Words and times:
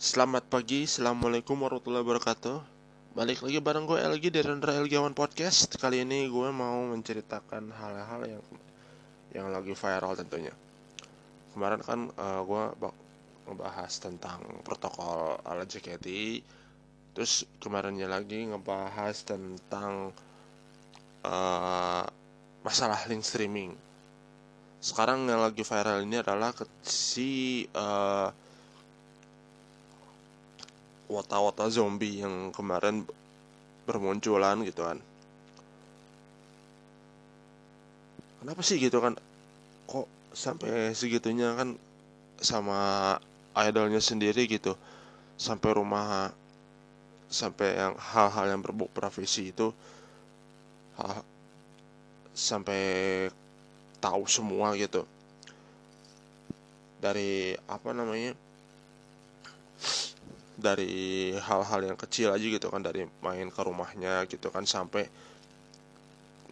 Selamat 0.00 0.48
pagi, 0.48 0.88
Assalamualaikum 0.88 1.60
warahmatullahi 1.60 2.00
wabarakatuh. 2.00 2.56
Balik 3.12 3.44
lagi 3.44 3.60
bareng 3.60 3.84
gue 3.84 4.00
LG 4.00 4.32
dari 4.32 4.48
Rendra 4.48 4.72
LG 4.80 4.96
One 4.96 5.12
Podcast. 5.12 5.76
Kali 5.76 6.00
ini 6.00 6.24
gue 6.24 6.48
mau 6.48 6.88
menceritakan 6.88 7.68
hal-hal 7.68 8.24
yang 8.24 8.44
yang 9.36 9.52
lagi 9.52 9.76
viral 9.76 10.16
tentunya. 10.16 10.56
Kemarin 11.52 11.84
kan 11.84 12.08
uh, 12.16 12.40
gue 12.40 12.64
ngebahas 13.44 13.92
tentang 14.00 14.40
protokol 14.64 15.36
ala 15.44 15.68
JKT 15.68 16.08
Terus 17.12 17.44
kemarinnya 17.60 18.08
lagi 18.08 18.48
ngebahas 18.48 19.20
tentang 19.28 20.16
uh, 21.28 22.08
masalah 22.64 23.04
link 23.04 23.20
streaming. 23.20 23.76
Sekarang 24.80 25.28
yang 25.28 25.44
lagi 25.44 25.60
viral 25.60 26.08
ini 26.08 26.24
adalah 26.24 26.56
si 26.80 27.68
uh, 27.76 28.32
wata-wata 31.10 31.66
zombie 31.66 32.22
yang 32.22 32.54
kemarin 32.54 33.02
bermunculan 33.84 34.62
gitu 34.62 34.86
kan. 34.86 35.02
Kenapa 38.40 38.62
sih 38.62 38.78
gitu 38.78 39.02
kan? 39.02 39.18
Kok 39.90 40.06
sampai 40.30 40.94
segitunya 40.94 41.58
kan 41.58 41.74
sama 42.38 43.18
idolnya 43.58 43.98
sendiri 43.98 44.46
gitu. 44.46 44.78
Sampai 45.34 45.74
rumah 45.74 46.30
sampai 47.30 47.78
yang 47.78 47.94
hal-hal 47.98 48.46
yang 48.54 48.62
berbau 48.62 48.90
profesi 48.90 49.54
itu 49.54 49.70
hal, 50.98 51.22
sampai 52.32 52.82
tahu 54.00 54.24
semua 54.30 54.72
gitu. 54.78 55.04
Dari 57.02 57.58
apa 57.68 57.90
namanya 57.92 58.32
dari 60.60 61.32
hal-hal 61.34 61.80
yang 61.82 61.98
kecil 61.98 62.30
aja 62.30 62.44
gitu 62.44 62.68
kan 62.68 62.84
dari 62.84 63.08
main 63.24 63.48
ke 63.48 63.60
rumahnya 63.64 64.28
gitu 64.28 64.52
kan 64.52 64.68
sampai 64.68 65.08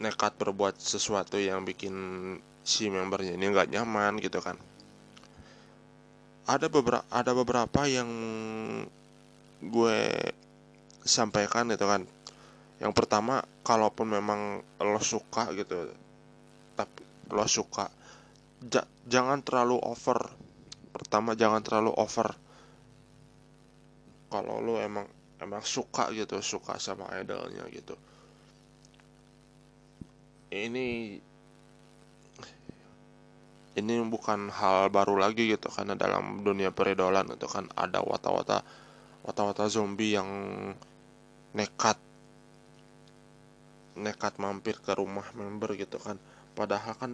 nekat 0.00 0.34
berbuat 0.40 0.80
sesuatu 0.80 1.36
yang 1.36 1.62
bikin 1.62 1.94
si 2.64 2.88
membernya 2.88 3.36
ini 3.36 3.44
nggak 3.52 3.70
nyaman 3.70 4.16
gitu 4.18 4.40
kan. 4.40 4.56
Ada 6.48 6.72
beberapa 6.72 7.04
ada 7.12 7.32
beberapa 7.36 7.80
yang 7.84 8.08
gue 9.60 10.00
sampaikan 11.04 11.68
gitu 11.68 11.84
kan. 11.84 12.02
Yang 12.80 12.92
pertama 12.96 13.44
kalaupun 13.66 14.08
memang 14.08 14.64
lo 14.80 15.02
suka 15.02 15.50
gitu 15.52 15.92
tapi 16.78 17.02
lo 17.34 17.44
suka 17.44 17.92
jangan 19.06 19.44
terlalu 19.44 19.76
over. 19.82 20.30
Pertama 20.94 21.36
jangan 21.38 21.62
terlalu 21.62 21.92
over 21.94 22.47
kalau 24.28 24.60
lu 24.60 24.76
emang 24.76 25.08
emang 25.40 25.62
suka 25.64 26.12
gitu 26.12 26.38
suka 26.44 26.76
sama 26.76 27.08
idolnya 27.16 27.64
gitu. 27.72 27.96
Ini 30.48 31.20
ini 33.78 33.94
bukan 34.10 34.50
hal 34.50 34.90
baru 34.90 35.14
lagi 35.20 35.54
gitu 35.54 35.70
karena 35.70 35.94
dalam 35.94 36.44
dunia 36.44 36.72
peridolan 36.72 37.28
itu 37.32 37.46
kan. 37.48 37.68
Ada 37.72 38.04
wata-wata 38.04 38.64
wata-wata 39.24 39.68
zombie 39.68 40.16
yang 40.16 40.28
nekat 41.56 41.96
nekat 43.98 44.38
mampir 44.38 44.78
ke 44.78 44.92
rumah 44.94 45.26
member 45.34 45.74
gitu 45.74 45.96
kan. 46.00 46.20
Padahal 46.52 46.94
kan 46.98 47.12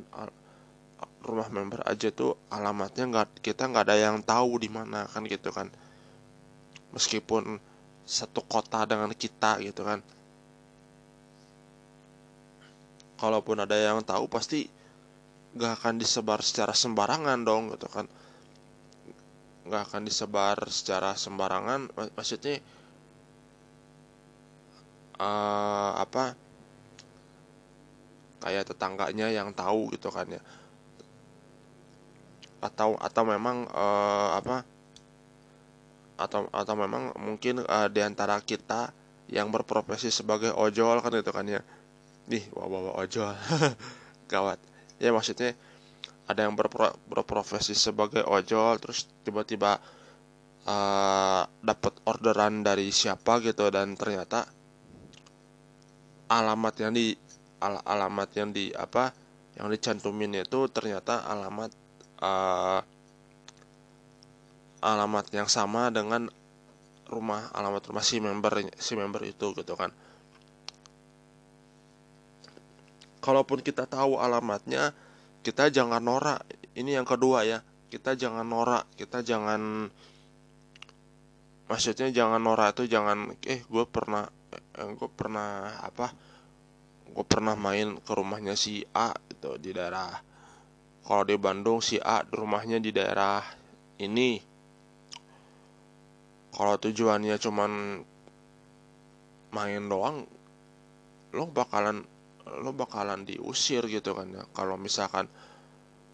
rumah 1.25 1.49
member 1.53 1.81
aja 1.85 2.09
tuh 2.13 2.37
alamatnya 2.53 3.05
nggak 3.09 3.45
kita 3.45 3.69
nggak 3.69 3.85
ada 3.89 3.97
yang 3.97 4.17
tahu 4.25 4.61
di 4.61 4.69
mana 4.69 5.09
kan 5.09 5.25
gitu 5.25 5.51
kan 5.53 5.69
meskipun 6.95 7.59
satu 8.07 8.45
kota 8.47 8.87
dengan 8.87 9.11
kita 9.11 9.59
gitu 9.65 9.83
kan. 9.83 9.99
Kalaupun 13.19 13.59
ada 13.65 13.75
yang 13.75 14.05
tahu 14.07 14.31
pasti 14.31 14.69
gak 15.57 15.83
akan 15.83 15.99
disebar 15.99 16.39
secara 16.45 16.77
sembarangan 16.77 17.41
dong 17.43 17.73
gitu 17.75 17.89
kan. 17.91 18.07
Gak 19.67 19.83
akan 19.91 20.03
disebar 20.07 20.61
secara 20.69 21.17
sembarangan 21.19 21.91
maksudnya 22.15 22.61
uh, 25.19 25.93
apa 25.97 26.37
kayak 28.45 28.69
tetangganya 28.69 29.33
yang 29.33 29.57
tahu 29.57 29.89
gitu 29.97 30.13
kan 30.13 30.29
ya. 30.29 30.43
Atau 32.61 33.01
atau 33.01 33.23
memang 33.25 33.65
uh, 33.73 34.37
apa 34.37 34.74
atau 36.15 36.47
atau 36.51 36.75
memang 36.79 37.15
mungkin 37.19 37.63
uh, 37.65 37.89
di 37.91 38.01
antara 38.03 38.39
kita 38.43 38.95
yang 39.31 39.49
berprofesi 39.51 40.13
sebagai 40.13 40.53
ojol 40.55 41.01
kan 41.01 41.13
itu 41.17 41.31
kan 41.33 41.47
ya? 41.49 41.61
Nih 42.31 42.45
bawa 42.53 42.67
bawa 42.69 42.91
ojol. 43.03 43.35
Gawat. 44.33 44.59
Ya 45.03 45.11
maksudnya 45.11 45.53
ada 46.25 46.49
yang 46.49 46.57
berpro, 46.57 46.95
berprofesi 47.09 47.77
sebagai 47.77 48.25
ojol 48.25 48.81
terus 48.81 49.05
tiba-tiba 49.25 49.77
uh, 50.65 51.43
dapat 51.61 51.95
orderan 52.09 52.65
dari 52.65 52.89
siapa 52.89 53.45
gitu 53.45 53.69
dan 53.69 53.93
ternyata 53.93 54.49
alamat 56.33 56.75
yang 56.81 56.93
di 56.97 57.13
al 57.61 57.81
alamat 57.85 58.29
yang 58.37 58.49
di 58.53 58.73
apa 58.73 59.13
yang 59.61 59.69
dicantumin 59.71 60.41
itu 60.41 60.67
ternyata 60.73 61.25
alamat 61.29 61.71
uh, 62.25 62.81
alamat 64.85 65.33
yang 65.33 65.49
sama 65.49 65.89
dengan 65.89 66.29
rumah 67.09 67.49
alamat 67.57 67.89
rumah 67.89 68.05
si 68.05 68.21
member 68.21 68.69
si 68.77 68.93
member 68.93 69.25
itu 69.25 69.57
gitu 69.57 69.73
kan. 69.73 69.89
Kalaupun 73.25 73.65
kita 73.65 73.89
tahu 73.89 74.21
alamatnya 74.21 74.93
kita 75.41 75.73
jangan 75.73 76.05
norak. 76.05 76.45
Ini 76.77 77.01
yang 77.01 77.09
kedua 77.09 77.49
ya 77.49 77.65
kita 77.89 78.13
jangan 78.13 78.45
norak. 78.45 78.85
Kita 79.01 79.25
jangan 79.25 79.89
maksudnya 81.65 82.13
jangan 82.13 82.45
norak 82.45 82.77
itu 82.77 82.93
jangan 82.93 83.33
eh 83.49 83.65
gue 83.65 83.85
pernah 83.89 84.29
eh, 84.53 84.91
gue 84.93 85.09
pernah 85.09 85.81
apa 85.81 86.13
gue 87.09 87.25
pernah 87.25 87.57
main 87.57 87.97
ke 88.05 88.13
rumahnya 88.13 88.53
si 88.53 88.85
A 88.93 89.17
gitu 89.33 89.57
di 89.57 89.73
daerah. 89.73 90.13
Kalau 91.05 91.25
di 91.25 91.37
Bandung 91.41 91.81
si 91.81 91.97
A 92.01 92.21
rumahnya 92.29 92.81
di 92.81 92.93
daerah 92.93 93.41
ini 94.01 94.54
kalau 96.55 96.79
tujuannya 96.79 97.37
cuman 97.43 97.71
main 99.55 99.83
doang 99.91 100.23
lo 101.35 101.51
bakalan 101.51 102.07
lo 102.63 102.71
bakalan 102.71 103.27
diusir 103.27 103.83
gitu 103.91 104.15
kan 104.15 104.31
ya. 104.31 104.43
Kalau 104.55 104.79
misalkan 104.79 105.27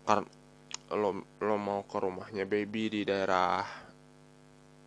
karena 0.09 0.25
lo 0.97 1.23
lo 1.45 1.57
mau 1.61 1.85
ke 1.85 2.01
rumahnya 2.01 2.49
baby 2.49 2.89
di 2.89 3.01
daerah 3.05 3.61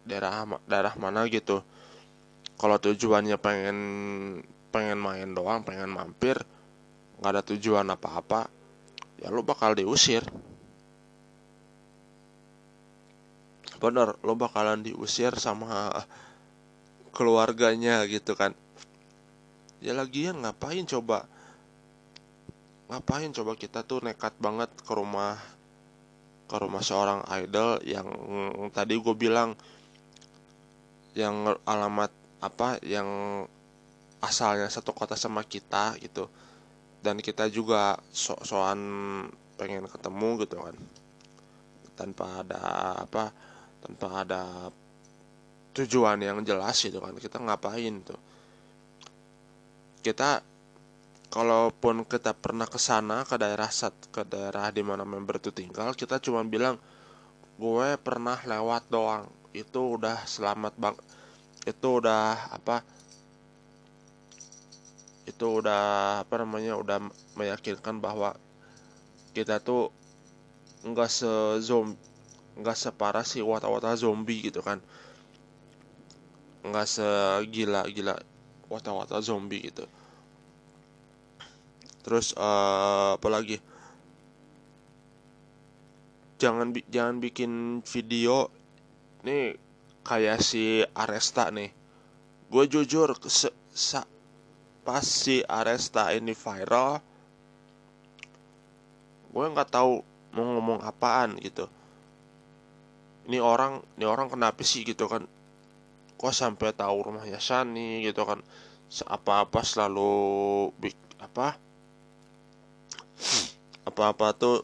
daerah 0.03 0.49
daerah 0.65 0.93
mana 0.97 1.29
gitu. 1.29 1.61
Kalau 2.57 2.77
tujuannya 2.81 3.37
pengen 3.37 3.77
pengen 4.73 4.97
main 4.97 5.29
doang 5.37 5.61
pengen 5.61 5.93
mampir 5.93 6.41
nggak 7.21 7.29
ada 7.29 7.41
tujuan 7.45 7.85
apa-apa 7.93 8.49
ya 9.21 9.29
lo 9.29 9.45
bakal 9.45 9.77
diusir 9.77 10.25
bener 13.83 14.15
lo 14.23 14.39
bakalan 14.39 14.79
diusir 14.79 15.35
sama 15.35 15.91
keluarganya 17.11 18.07
gitu 18.07 18.31
kan. 18.31 18.55
Ya 19.83 19.91
lagian 19.91 20.39
ngapain 20.39 20.87
coba? 20.87 21.27
Ngapain 22.87 23.35
coba 23.35 23.59
kita 23.59 23.83
tuh 23.83 23.99
nekat 23.99 24.31
banget 24.39 24.71
ke 24.71 24.91
rumah 24.95 25.35
ke 26.47 26.55
rumah 26.55 26.79
seorang 26.79 27.27
idol 27.43 27.83
yang 27.83 28.07
tadi 28.71 28.95
gue 28.95 29.15
bilang 29.19 29.51
yang 31.11 31.51
alamat 31.67 32.11
apa 32.39 32.79
yang 32.87 33.07
asalnya 34.23 34.71
satu 34.71 34.95
kota 34.95 35.19
sama 35.19 35.43
kita 35.43 35.99
gitu. 35.99 36.31
Dan 37.03 37.19
kita 37.19 37.51
juga 37.51 37.99
so-soan 38.15 38.79
pengen 39.59 39.91
ketemu 39.91 40.47
gitu 40.47 40.55
kan. 40.63 40.75
Tanpa 41.99 42.47
ada 42.47 42.63
apa 43.03 43.51
tanpa 43.83 44.23
ada 44.23 44.71
tujuan 45.75 46.23
yang 46.23 46.39
jelas 46.47 46.79
gitu 46.79 47.03
kan. 47.03 47.11
Kita 47.19 47.43
ngapain 47.43 47.99
tuh? 47.99 48.19
Kita 49.99 50.39
kalaupun 51.27 52.07
kita 52.07 52.31
pernah 52.31 52.69
ke 52.69 52.79
sana 52.79 53.27
ke 53.27 53.35
daerah 53.35 53.67
sat 53.67 53.91
ke 54.13 54.23
daerah 54.23 54.71
di 54.71 54.85
mana 54.85 55.01
member 55.01 55.41
itu 55.41 55.49
tinggal 55.49 55.97
kita 55.97 56.21
cuma 56.21 56.45
bilang 56.45 56.77
gue 57.59 57.99
pernah 57.99 58.39
lewat 58.47 58.87
doang. 58.87 59.27
Itu 59.51 59.99
udah 59.99 60.23
selamat 60.23 60.73
bang 60.79 60.95
itu 61.67 61.87
udah 61.99 62.55
apa? 62.55 62.83
Itu 65.27 65.63
udah 65.63 65.83
apa 66.23 66.33
namanya 66.43 66.75
udah 66.79 66.97
meyakinkan 67.39 67.99
bahwa 67.99 68.35
kita 69.33 69.59
tuh 69.63 69.89
enggak 70.83 71.09
se 71.09 71.31
zombie 71.63 72.12
nggak 72.59 72.77
separah 72.77 73.25
si 73.25 73.41
wata-wata 73.41 73.93
zombie 73.97 74.49
gitu 74.49 74.61
kan. 74.61 74.81
Nggak 76.63 76.87
segila 76.87 77.83
gila 77.89 78.15
wata-wata 78.69 79.19
zombie 79.19 79.69
gitu. 79.69 79.85
Terus 82.03 82.35
uh, 82.35 83.15
apa 83.15 83.27
lagi? 83.31 83.57
Jangan 86.37 86.75
jangan 86.91 87.17
bikin 87.23 87.83
video 87.87 88.51
nih 89.23 89.55
kayak 90.03 90.43
si 90.43 90.83
Aresta 90.91 91.47
nih. 91.49 91.71
Gue 92.51 92.67
jujur 92.69 93.15
se, 93.25 93.49
sa, 93.71 94.03
pas 94.83 95.01
si 95.01 95.41
Aresta 95.47 96.11
ini 96.11 96.35
viral 96.35 96.99
gue 99.33 99.45
nggak 99.49 99.73
tahu 99.73 100.05
mau 100.37 100.45
ngomong 100.45 100.85
apaan 100.85 101.33
gitu 101.41 101.65
ini 103.27 103.39
orang 103.39 103.79
ini 103.95 104.05
orang 104.07 104.27
kenapa 104.27 104.61
sih 104.63 104.83
gitu 104.83 105.07
kan? 105.07 105.23
Kok 106.19 106.33
sampai 106.33 106.75
tahu 106.75 107.11
rumahnya 107.11 107.39
Shani 107.39 108.03
gitu 108.03 108.23
kan? 108.27 108.43
Apa-apa 109.07 109.63
selalu 109.63 110.69
apa? 111.19 111.55
Apa-apa 113.87 114.35
tuh 114.35 114.63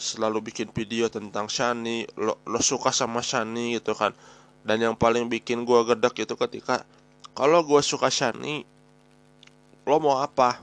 selalu 0.00 0.52
bikin 0.52 0.72
video 0.72 1.12
tentang 1.12 1.52
Shani 1.52 2.08
lo, 2.16 2.40
lo 2.48 2.60
suka 2.64 2.92
sama 2.92 3.20
Shani 3.20 3.76
gitu 3.76 3.92
kan? 3.92 4.16
Dan 4.64 4.80
yang 4.80 4.96
paling 4.96 5.28
bikin 5.28 5.64
gue 5.64 5.80
gedek 5.88 6.24
itu 6.24 6.34
ketika 6.36 6.84
kalau 7.36 7.64
gue 7.64 7.80
suka 7.84 8.08
Shani 8.08 8.64
lo 9.88 9.96
mau 10.00 10.20
apa 10.20 10.60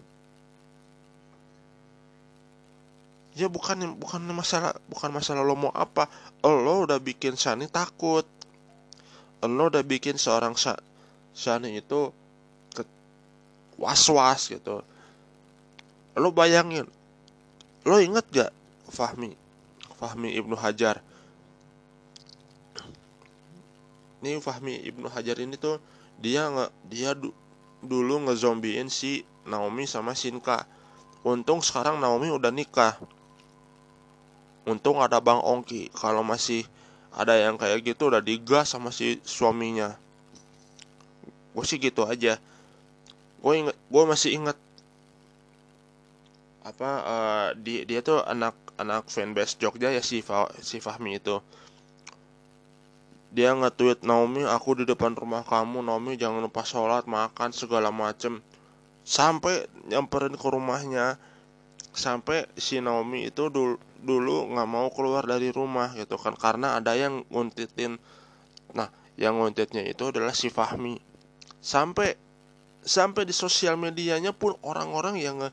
ya 3.38 3.46
bukan 3.46 4.02
bukan 4.02 4.26
masalah 4.34 4.74
bukan 4.90 5.14
masalah 5.14 5.46
lo 5.46 5.54
mau 5.54 5.70
apa. 5.78 6.10
Lo 6.42 6.90
udah 6.90 6.98
bikin 6.98 7.38
Shani 7.38 7.70
takut. 7.70 8.26
Lo 9.46 9.70
udah 9.70 9.86
bikin 9.86 10.18
seorang 10.18 10.58
Shani 11.38 11.78
itu 11.78 12.10
was 13.78 14.02
was 14.10 14.50
gitu. 14.50 14.82
Lo 16.18 16.34
bayangin 16.34 16.90
lo 17.86 18.02
inget 18.02 18.26
gak 18.34 18.52
Fahmi 18.90 19.38
Fahmi 20.02 20.34
Ibnu 20.34 20.58
Hajar? 20.58 21.00
Ini 24.26 24.42
Fahmi 24.42 24.82
Ibnu 24.82 25.08
Hajar 25.14 25.38
ini 25.38 25.56
tuh 25.62 25.78
dia 26.18 26.50
nggak 26.50 26.72
dia 26.90 27.14
du, 27.14 27.30
dulu 27.86 28.26
ngezombiin 28.26 28.90
si 28.90 29.22
Naomi 29.46 29.86
sama 29.86 30.18
Shinka 30.18 30.66
untung 31.22 31.62
sekarang 31.62 32.02
Naomi 32.02 32.34
udah 32.34 32.50
nikah 32.50 32.98
untung 34.68 35.00
ada 35.00 35.24
Bang 35.24 35.40
Ongki. 35.40 35.90
Kalau 35.96 36.22
masih 36.22 36.68
ada 37.16 37.34
yang 37.40 37.56
kayak 37.56 37.82
gitu 37.82 38.12
udah 38.12 38.20
digas 38.20 38.76
sama 38.76 38.92
si 38.92 39.18
suaminya. 39.24 39.96
Gue 41.56 41.64
sih 41.66 41.80
gitu 41.80 42.04
aja. 42.06 42.38
Gue 43.42 43.54
inget 43.64 43.78
gue 43.90 44.04
masih 44.04 44.38
inget 44.38 44.58
apa 46.68 46.92
uh, 47.00 47.48
dia 47.56 47.88
dia 47.88 48.04
tuh 48.04 48.20
anak 48.28 48.52
anak 48.76 49.08
fanbase 49.08 49.56
Jogja 49.56 49.88
ya 49.90 50.04
si, 50.04 50.20
Fa, 50.20 50.52
si 50.60 50.84
Fahmi 50.84 51.18
itu. 51.18 51.40
Dia 53.32 53.56
nge-tweet 53.56 54.04
Naomi 54.08 54.48
aku 54.48 54.80
di 54.80 54.84
depan 54.88 55.16
rumah 55.16 55.44
kamu. 55.48 55.84
Naomi 55.84 56.16
jangan 56.20 56.44
lupa 56.44 56.64
sholat 56.64 57.08
makan 57.10 57.52
segala 57.56 57.90
macem. 57.90 58.40
Sampai 59.08 59.68
nyamperin 59.88 60.36
ke 60.36 60.48
rumahnya 60.48 61.16
sampai 61.98 62.46
si 62.54 62.78
Naomi 62.78 63.26
itu 63.26 63.50
dulu 63.50 63.82
dulu 63.98 64.54
nggak 64.54 64.70
mau 64.70 64.94
keluar 64.94 65.26
dari 65.26 65.50
rumah 65.50 65.90
gitu 65.98 66.22
kan 66.22 66.38
karena 66.38 66.78
ada 66.78 66.94
yang 66.94 67.26
nguntitin. 67.34 67.98
Nah 68.78 68.88
yang 69.18 69.42
nguntitnya 69.42 69.82
itu 69.82 70.14
adalah 70.14 70.38
si 70.38 70.54
Fahmi. 70.54 71.02
Sampai 71.58 72.14
sampai 72.86 73.26
di 73.26 73.34
sosial 73.34 73.76
medianya 73.76 74.30
pun 74.32 74.54
orang-orang 74.62 75.18
yang 75.18 75.42
nge, 75.42 75.50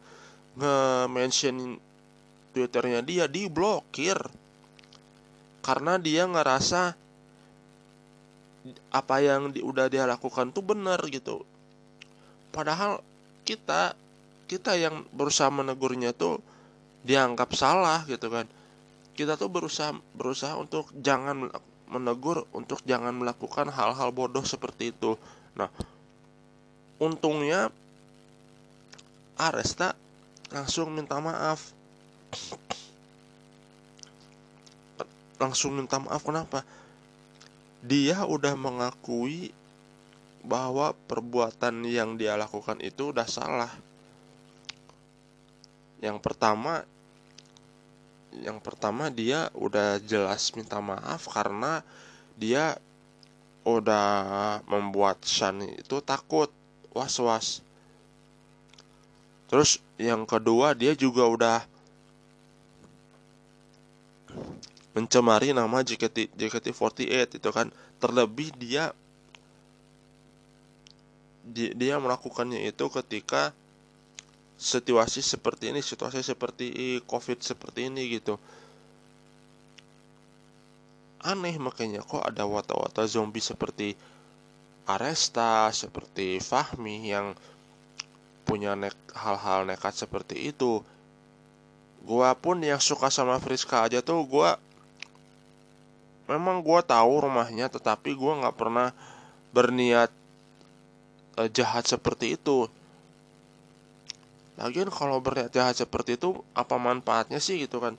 nge 0.61 1.81
twitternya 2.53 3.01
dia 3.01 3.25
diblokir. 3.25 4.21
Karena 5.65 5.97
dia 5.97 6.29
ngerasa 6.29 6.93
apa 8.93 9.17
yang 9.25 9.49
di, 9.49 9.65
udah 9.65 9.89
dia 9.89 10.05
lakukan 10.05 10.53
tuh 10.53 10.61
benar 10.61 11.01
gitu. 11.09 11.41
Padahal 12.53 13.01
kita 13.49 13.97
kita 14.55 14.79
yang 14.79 15.03
berusaha 15.11 15.51
menegurnya 15.51 16.15
tuh 16.15 16.39
dianggap 17.03 17.51
salah 17.59 18.07
gitu 18.07 18.31
kan. 18.31 18.47
Kita 19.19 19.35
tuh 19.35 19.51
berusaha 19.51 19.91
berusaha 20.15 20.55
untuk 20.55 20.95
jangan 20.95 21.51
menegur 21.91 22.47
untuk 22.55 22.79
jangan 22.87 23.11
melakukan 23.11 23.67
hal-hal 23.75 24.15
bodoh 24.15 24.47
seperti 24.47 24.95
itu. 24.95 25.19
Nah 25.59 25.67
untungnya 27.03 27.75
Aresta 29.35 29.99
langsung 30.55 30.95
minta 30.95 31.19
maaf. 31.19 31.75
Langsung 35.43 35.75
minta 35.75 35.99
maaf 35.99 36.23
kenapa? 36.23 36.63
Dia 37.83 38.23
udah 38.23 38.55
mengakui 38.55 39.51
bahwa 40.47 40.95
perbuatan 41.11 41.83
yang 41.91 42.15
dia 42.15 42.39
lakukan 42.39 42.79
itu 42.79 43.11
udah 43.11 43.27
salah 43.27 43.75
yang 46.05 46.21
pertama 46.21 46.85
yang 48.45 48.61
pertama 48.61 49.09
dia 49.09 49.49
udah 49.57 49.97
jelas 50.05 50.53
minta 50.53 50.77
maaf 50.85 51.25
karena 51.33 51.81
dia 52.37 52.77
udah 53.65 54.61
membuat 54.69 55.25
Shani 55.25 55.81
itu 55.81 56.03
takut 56.05 56.53
was-was. 56.93 57.65
Terus 59.49 59.81
yang 59.97 60.29
kedua 60.29 60.77
dia 60.77 60.93
juga 60.93 61.25
udah 61.25 61.59
mencemari 64.93 65.57
nama 65.57 65.81
JKT 65.81 66.37
JKT48 66.37 67.41
itu 67.41 67.49
kan. 67.49 67.73
Terlebih 68.03 68.53
dia 68.61 68.93
dia 71.49 71.97
melakukannya 71.97 72.69
itu 72.69 72.85
ketika 72.93 73.57
situasi 74.55 75.19
seperti 75.19 75.75
ini 75.75 75.83
situasi 75.83 76.23
seperti 76.23 76.99
covid 77.05 77.43
seperti 77.43 77.91
ini 77.91 78.19
gitu. 78.19 78.39
Aneh 81.25 81.57
makanya 81.57 82.05
kok 82.05 82.21
ada 82.21 82.45
wata-wata 82.45 83.09
zombie 83.09 83.41
seperti 83.41 83.97
Aresta 84.85 85.73
seperti 85.73 86.37
Fahmi 86.37 87.09
yang 87.09 87.33
punya 88.45 88.77
nek 88.77 88.93
hal-hal 89.17 89.65
nekat 89.65 89.97
seperti 89.97 90.53
itu. 90.53 90.85
Gua 92.05 92.37
pun 92.37 92.61
yang 92.61 92.77
suka 92.77 93.09
sama 93.09 93.41
Friska 93.41 93.89
aja 93.89 94.05
tuh 94.05 94.21
gua 94.29 94.61
memang 96.29 96.61
gua 96.61 96.85
tahu 96.85 97.25
rumahnya 97.25 97.73
tetapi 97.73 98.13
gua 98.13 98.45
nggak 98.45 98.57
pernah 98.61 98.93
berniat 99.57 100.13
uh, 101.41 101.49
jahat 101.49 101.89
seperti 101.89 102.37
itu 102.37 102.69
lagian 104.55 104.87
kalau 104.87 105.19
berniat 105.19 105.51
seperti 105.75 106.15
itu 106.15 106.39
apa 106.55 106.79
manfaatnya 106.79 107.43
sih 107.43 107.59
gitu 107.59 107.83
kan? 107.83 107.99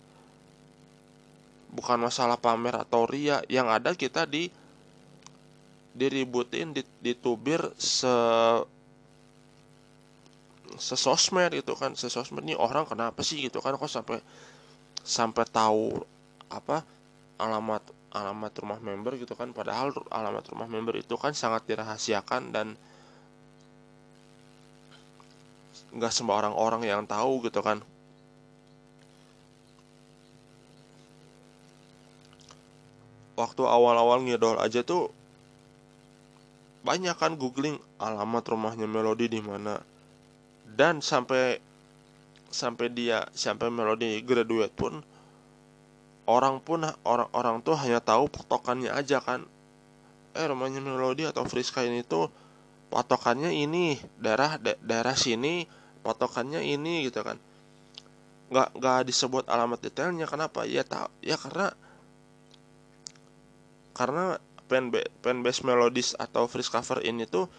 Bukan 1.75 1.99
masalah 1.99 2.39
pamer 2.39 2.79
atau 2.79 3.03
ria 3.03 3.43
yang 3.51 3.67
ada 3.67 3.91
kita 3.91 4.23
di 4.23 4.47
diributin 5.95 6.75
ditubir 7.03 7.59
se 7.75 8.15
sesosmed 10.79 11.55
itu 11.55 11.73
kan. 11.75 11.95
Sesosmed 11.95 12.43
ini 12.47 12.55
orang 12.55 12.87
kenapa 12.87 13.19
sih 13.23 13.43
gitu 13.43 13.59
kan? 13.59 13.75
Kok 13.75 13.91
sampai 13.91 14.19
sampai 15.03 15.45
tahu 15.51 15.99
apa 16.47 16.87
alamat 17.35 17.83
alamat 18.15 18.53
rumah 18.63 18.79
member 18.79 19.19
gitu 19.19 19.35
kan? 19.35 19.51
Padahal 19.51 19.91
alamat 20.07 20.47
rumah 20.55 20.71
member 20.71 20.95
itu 20.95 21.19
kan 21.19 21.35
sangat 21.35 21.67
dirahasiakan 21.67 22.55
dan 22.55 22.79
nggak 25.95 26.11
semua 26.11 26.43
orang-orang 26.43 26.83
yang 26.83 27.07
tahu 27.07 27.39
gitu 27.47 27.63
kan. 27.63 27.79
Waktu 33.35 33.63
awal-awal 33.63 34.23
ngidol 34.23 34.59
aja 34.59 34.83
tuh 34.83 35.11
banyak 36.83 37.15
kan 37.17 37.35
googling 37.35 37.79
alamat 37.99 38.43
rumahnya 38.47 38.87
Melody 38.87 39.27
di 39.27 39.41
mana. 39.43 39.79
Dan 40.63 40.99
sampai 40.99 41.59
sampai 42.51 42.87
dia 42.91 43.27
sampai 43.35 43.67
melodi 43.67 44.23
graduate 44.23 44.71
pun 44.71 45.03
orang 46.23 46.63
pun 46.63 46.87
orang-orang 47.03 47.59
tuh 47.59 47.75
hanya 47.75 47.99
tahu 47.99 48.31
patokannya 48.31 48.91
aja 48.95 49.19
kan. 49.19 49.43
Eh 50.35 50.45
rumahnya 50.47 50.79
melodi 50.79 51.27
atau 51.27 51.43
Friska 51.43 51.83
ini 51.83 52.03
tuh 52.03 52.31
patokannya 52.91 53.51
ini 53.51 53.99
daerah 54.19 54.55
da 54.55 54.75
daerah 54.79 55.15
sini 55.15 55.67
patokannya 56.05 56.61
ini 56.61 57.09
gitu 57.09 57.25
kan. 57.25 57.41
Nggak 58.53 58.77
nggak 58.77 58.99
disebut 59.09 59.49
alamat 59.49 59.81
detailnya. 59.81 60.29
Kenapa? 60.29 60.69
Ya 60.69 60.85
tak 60.85 61.09
ya 61.25 61.33
karena 61.33 61.73
karena 63.97 64.37
fanbase 65.23 65.61
melodis 65.65 66.13
atau 66.19 66.45
freeze 66.45 66.69
cover 66.69 67.01
ini 67.01 67.25
tuh 67.25 67.49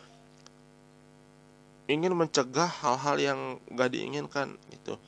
ingin 1.86 2.12
mencegah 2.18 2.68
hal-hal 2.82 3.16
yang 3.16 3.40
gak 3.72 3.94
diinginkan 3.94 4.58
gitu. 4.74 4.98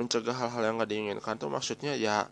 Mencegah 0.00 0.32
hal-hal 0.32 0.62
yang 0.64 0.74
gak 0.80 0.90
diinginkan 0.90 1.36
tuh 1.36 1.52
maksudnya 1.52 1.92
ya 1.94 2.26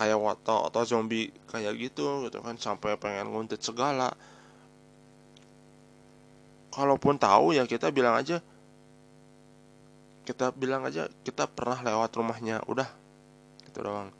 kayak 0.00 0.16
wato 0.16 0.64
atau 0.72 0.82
zombie 0.88 1.28
kayak 1.52 1.76
gitu 1.76 2.24
gitu 2.26 2.40
kan. 2.40 2.56
Sampai 2.56 2.96
pengen 2.96 3.28
nguntit 3.28 3.60
segala. 3.60 4.10
Kalaupun 6.72 7.20
tahu 7.20 7.52
ya 7.52 7.68
kita 7.68 7.92
bilang 7.92 8.16
aja 8.16 8.40
kita 10.24 10.52
bilang 10.52 10.84
aja 10.84 11.08
kita 11.24 11.48
pernah 11.48 11.80
lewat 11.80 12.10
rumahnya 12.14 12.62
udah 12.68 12.88
gitu 13.66 13.80
doang. 13.82 14.10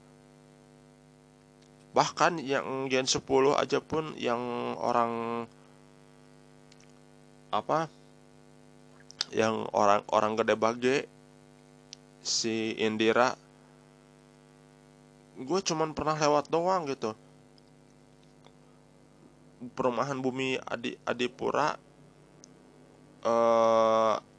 Bahkan 1.91 2.39
yang 2.41 2.87
gen 2.87 3.07
10 3.07 3.23
aja 3.59 3.79
pun 3.83 4.15
yang 4.15 4.41
orang 4.79 5.45
apa 7.51 7.91
yang 9.35 9.67
orang 9.75 10.07
orang 10.15 10.39
gede 10.39 10.55
bage 10.55 10.97
si 12.23 12.79
Indira 12.79 13.35
gue 15.41 15.61
cuman 15.67 15.97
pernah 15.97 16.15
lewat 16.15 16.47
doang 16.47 16.87
gitu. 16.87 17.17
Perumahan 19.77 20.17
bumi 20.23 20.57
Adi 20.63 20.97
Adipura 21.05 21.77
eh 23.21 24.30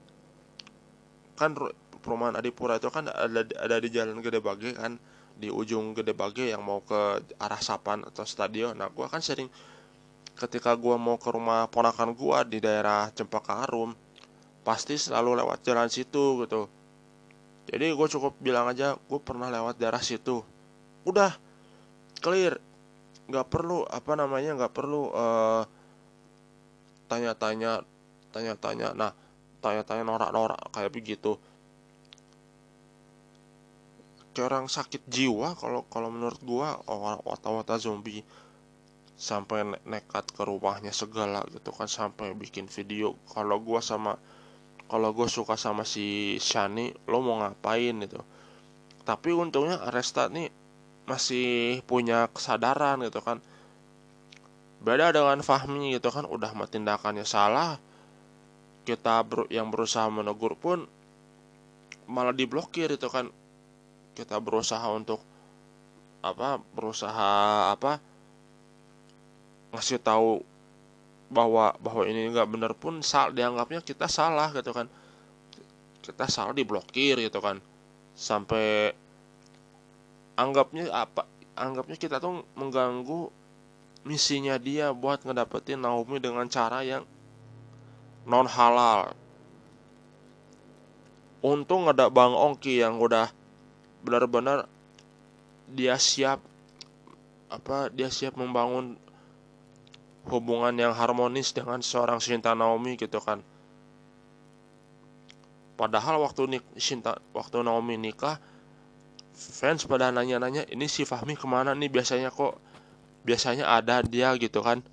kan 1.42 1.58
perumahan 2.02 2.38
Adipura 2.38 2.78
itu 2.78 2.94
kan 2.94 3.10
ada 3.10 3.42
ada 3.42 3.76
di 3.82 3.90
jalan 3.90 4.22
Gede 4.22 4.38
Bage 4.38 4.78
kan 4.78 5.02
di 5.38 5.50
ujung 5.50 5.98
Gede 5.98 6.14
Bage 6.14 6.54
yang 6.54 6.62
mau 6.62 6.86
ke 6.86 7.26
arah 7.42 7.62
Sapan 7.62 8.06
atau 8.06 8.22
stadion. 8.22 8.78
Nah 8.78 8.94
gue 8.94 9.06
kan 9.10 9.22
sering 9.26 9.50
ketika 10.38 10.78
gue 10.78 10.94
mau 10.98 11.18
ke 11.18 11.30
rumah 11.34 11.66
ponakan 11.70 12.14
gue 12.14 12.38
di 12.58 12.58
daerah 12.62 13.10
Cempaka 13.14 13.66
Arum 13.66 13.94
pasti 14.62 14.98
selalu 14.98 15.42
lewat 15.42 15.66
jalan 15.66 15.90
situ 15.90 16.46
gitu. 16.46 16.70
Jadi 17.70 17.94
gue 17.94 18.08
cukup 18.18 18.38
bilang 18.42 18.70
aja 18.70 18.98
gue 18.98 19.20
pernah 19.22 19.50
lewat 19.50 19.82
daerah 19.82 20.02
situ. 20.02 20.42
Udah 21.06 21.34
clear. 22.22 22.58
Nggak 23.30 23.48
perlu 23.48 23.86
apa 23.88 24.18
namanya 24.18 24.58
nggak 24.58 24.74
perlu 24.74 25.14
uh, 25.14 25.64
tanya-tanya 27.10 27.86
tanya-tanya. 28.34 28.94
Nah 28.98 29.12
tanya-tanya 29.62 30.04
norak-norak 30.04 30.60
kayak 30.74 30.92
begitu. 30.92 31.38
Kayak 34.34 34.48
orang 34.52 34.68
sakit 34.68 35.06
jiwa 35.08 35.56
kalau 35.56 35.88
kalau 35.88 36.10
menurut 36.12 36.42
gua 36.44 36.82
wata-wata 37.24 37.78
zombie 37.78 38.26
sampai 39.16 39.64
ne 39.64 39.78
nekat 39.86 40.26
ke 40.34 40.42
rumahnya 40.42 40.90
segala 40.92 41.46
gitu 41.54 41.70
kan 41.72 41.88
sampai 41.88 42.34
bikin 42.34 42.66
video. 42.68 43.16
Kalau 43.30 43.62
gua 43.62 43.80
sama 43.80 44.18
kalau 44.92 45.16
gue 45.16 45.24
suka 45.32 45.56
sama 45.56 45.88
si 45.88 46.36
Shani 46.44 46.92
lo 47.08 47.24
mau 47.24 47.40
ngapain 47.40 47.96
itu 48.04 48.20
tapi 49.02 49.34
untungnya 49.34 49.82
Aresta 49.82 50.30
nih 50.30 50.54
masih 51.10 51.82
punya 51.90 52.30
kesadaran 52.30 53.02
gitu 53.02 53.20
kan. 53.20 53.42
Beda 54.82 55.14
dengan 55.14 55.42
Fahmi 55.46 55.94
gitu 55.94 56.10
kan 56.10 56.26
udah 56.26 56.54
tindakannya 56.66 57.26
salah 57.26 57.78
kita 58.82 59.24
yang 59.54 59.70
berusaha 59.70 60.10
menegur 60.10 60.58
pun 60.58 60.86
malah 62.10 62.34
diblokir 62.36 62.92
itu 62.92 63.08
kan. 63.08 63.30
Kita 64.12 64.38
berusaha 64.44 64.84
untuk 64.92 65.24
apa 66.22 66.62
berusaha 66.78 67.74
apa 67.74 67.98
ngasih 69.74 69.98
tahu 70.04 70.46
bahwa 71.32 71.74
bahwa 71.80 72.04
ini 72.06 72.30
nggak 72.30 72.50
benar 72.52 72.76
pun 72.78 73.00
sal 73.02 73.32
dianggapnya 73.32 73.80
kita 73.82 74.06
salah 74.12 74.52
gitu 74.52 74.76
kan. 74.76 74.92
Kita 76.04 76.28
salah 76.28 76.52
diblokir 76.52 77.22
gitu 77.22 77.40
kan. 77.40 77.64
Sampai 78.18 78.92
anggapnya 80.36 80.92
apa 80.92 81.24
anggapnya 81.56 81.96
kita 81.96 82.18
tuh 82.20 82.44
mengganggu 82.58 83.32
misinya 84.02 84.58
dia 84.58 84.90
buat 84.92 85.22
ngedapetin 85.22 85.78
Naomi 85.78 86.18
dengan 86.18 86.50
cara 86.50 86.82
yang 86.82 87.06
non 88.26 88.46
halal 88.46 89.18
untung 91.42 91.90
ada 91.90 92.08
Bang 92.08 92.38
Ongki 92.38 92.86
yang 92.86 93.02
udah 93.02 93.34
benar-benar 94.06 94.70
dia 95.72 95.98
siap 95.98 96.42
apa 97.50 97.90
dia 97.90 98.08
siap 98.14 98.38
membangun 98.38 98.96
hubungan 100.30 100.74
yang 100.78 100.94
harmonis 100.94 101.50
dengan 101.50 101.82
seorang 101.82 102.22
Shinta 102.22 102.54
Naomi 102.54 102.94
gitu 102.94 103.18
kan. 103.18 103.42
Padahal 105.74 106.22
waktu 106.22 106.46
nik 106.46 106.64
Shinta 106.78 107.18
waktu 107.34 107.66
Naomi 107.66 107.98
nikah 107.98 108.38
fans 109.34 109.90
pada 109.90 110.14
nanya-nanya 110.14 110.70
ini 110.70 110.86
si 110.86 111.10
Fahmi 111.10 111.34
ke 111.34 111.50
mana 111.50 111.74
nih? 111.74 111.90
Biasanya 111.90 112.30
kok 112.30 112.62
biasanya 113.26 113.66
ada 113.66 114.06
dia 114.06 114.30
gitu 114.38 114.62
kan 114.62 114.86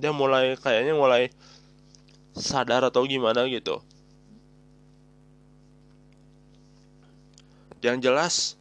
dia 0.00 0.10
mulai 0.10 0.56
kayaknya 0.56 0.96
mulai 0.96 1.28
sadar 2.32 2.88
atau 2.88 3.04
gimana 3.04 3.44
gitu 3.46 3.84
yang 7.84 8.00
jelas 8.00 8.56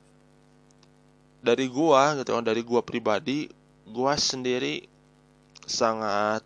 dari 1.40 1.72
gua 1.72 2.20
gitu 2.20 2.36
kan 2.36 2.44
dari 2.44 2.60
gua 2.64 2.84
pribadi 2.84 3.48
gua 3.88 4.20
sendiri 4.20 4.84
sangat 5.64 6.44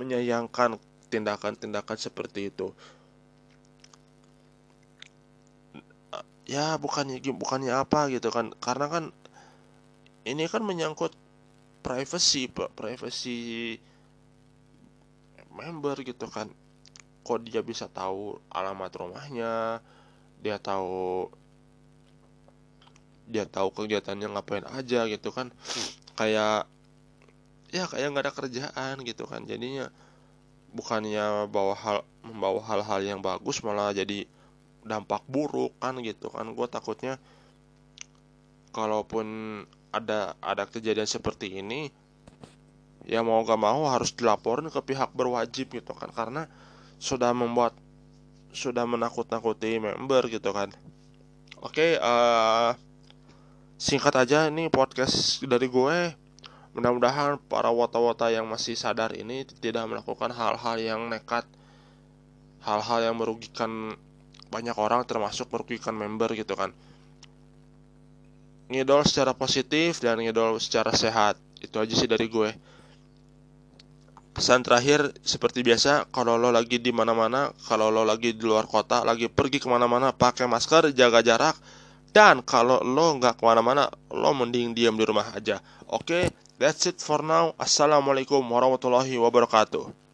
menyayangkan 0.00 0.80
tindakan-tindakan 1.12 1.98
seperti 2.00 2.48
itu. 2.48 2.72
Ya 6.48 6.74
bukannya 6.80 7.20
bukannya 7.36 7.76
apa 7.76 8.08
gitu 8.08 8.32
kan, 8.32 8.50
karena 8.58 8.88
kan 8.88 9.04
ini 10.24 10.48
kan 10.48 10.64
menyangkut 10.64 11.12
privacy, 11.80 12.48
privacy 12.52 13.76
member 15.50 15.96
gitu 16.06 16.26
kan. 16.30 16.48
Kok 17.20 17.44
dia 17.44 17.60
bisa 17.60 17.90
tahu 17.90 18.40
alamat 18.48 18.90
rumahnya, 18.96 19.84
dia 20.40 20.56
tahu 20.56 21.28
dia 23.30 23.46
tahu 23.46 23.70
kegiatannya 23.70 24.26
ngapain 24.34 24.66
aja 24.74 25.06
gitu 25.06 25.30
kan. 25.30 25.54
Kayak 26.18 26.66
ya 27.70 27.86
kayak 27.86 28.10
nggak 28.10 28.24
ada 28.26 28.34
kerjaan 28.34 28.94
gitu 29.06 29.28
kan. 29.28 29.46
Jadinya 29.46 29.92
bukannya 30.70 31.50
bawa 31.50 31.74
hal 31.74 31.98
membawa 32.22 32.62
hal-hal 32.62 33.00
yang 33.02 33.20
bagus 33.22 33.62
malah 33.62 33.90
jadi 33.94 34.26
dampak 34.82 35.22
buruk 35.28 35.76
kan 35.78 35.98
gitu 36.02 36.32
kan. 36.32 36.50
Gue 36.56 36.66
takutnya 36.66 37.20
kalaupun 38.70 39.26
ada 39.90 40.38
ada 40.38 40.64
kejadian 40.66 41.06
seperti 41.06 41.58
ini 41.58 41.90
ya 43.06 43.26
mau 43.26 43.42
gak 43.42 43.58
mau 43.58 43.90
harus 43.90 44.14
dilaporin 44.14 44.70
ke 44.70 44.80
pihak 44.82 45.10
berwajib 45.14 45.70
gitu 45.74 45.92
kan. 45.94 46.10
Karena 46.14 46.46
sudah 47.00 47.34
membuat 47.34 47.74
sudah 48.50 48.86
menakut-nakuti 48.86 49.78
member 49.78 50.26
gitu 50.30 50.50
kan. 50.50 50.70
Oke 51.60 51.98
uh, 52.00 52.74
singkat 53.76 54.14
aja 54.16 54.48
ini 54.48 54.70
podcast 54.70 55.42
dari 55.44 55.66
gue. 55.66 55.98
Mudah-mudahan 56.70 57.42
para 57.50 57.66
wata-wata 57.74 58.30
yang 58.30 58.46
masih 58.46 58.78
sadar 58.78 59.10
ini 59.18 59.42
tidak 59.58 59.90
melakukan 59.90 60.30
hal-hal 60.30 60.78
yang 60.78 61.10
nekat 61.10 61.42
hal-hal 62.60 63.00
yang 63.00 63.16
merugikan 63.16 63.96
banyak 64.52 64.76
orang 64.76 65.02
termasuk 65.08 65.48
merugikan 65.48 65.96
member 65.96 66.30
gitu 66.36 66.52
kan 66.52 66.76
ngidol 68.70 69.02
secara 69.02 69.34
positif 69.34 69.98
dan 69.98 70.22
ngidol 70.22 70.62
secara 70.62 70.94
sehat 70.94 71.36
itu 71.58 71.76
aja 71.76 71.94
sih 71.98 72.08
dari 72.08 72.30
gue 72.30 72.54
pesan 74.30 74.62
terakhir 74.62 75.10
seperti 75.20 75.66
biasa 75.66 76.08
kalau 76.14 76.38
lo 76.38 76.54
lagi 76.54 76.78
di 76.78 76.94
mana-mana 76.94 77.50
kalau 77.66 77.90
lo 77.90 78.06
lagi 78.06 78.32
di 78.32 78.46
luar 78.46 78.70
kota 78.70 79.02
lagi 79.02 79.26
pergi 79.26 79.58
ke 79.58 79.66
mana-mana 79.66 80.14
pakai 80.14 80.46
masker 80.46 80.94
jaga 80.94 81.20
jarak 81.20 81.58
dan 82.10 82.42
kalau 82.42 82.82
lo 82.82 83.14
nggak 83.22 83.38
ke 83.38 83.42
mana-mana, 83.46 83.86
lo 84.10 84.34
mending 84.34 84.74
diam 84.74 84.98
di 84.98 85.06
rumah 85.06 85.30
aja. 85.30 85.62
Oke, 85.86 86.02
okay? 86.02 86.24
that's 86.58 86.90
it 86.90 86.98
for 86.98 87.22
now. 87.22 87.54
Assalamualaikum 87.54 88.42
warahmatullahi 88.42 89.14
wabarakatuh. 89.14 90.09